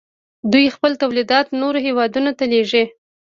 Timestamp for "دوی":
0.51-0.73